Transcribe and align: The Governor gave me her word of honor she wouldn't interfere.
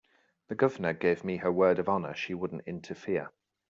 The 0.47 0.55
Governor 0.55 0.93
gave 0.93 1.23
me 1.23 1.37
her 1.37 1.51
word 1.51 1.77
of 1.77 1.87
honor 1.87 2.15
she 2.15 2.33
wouldn't 2.33 2.63
interfere. 2.65 3.29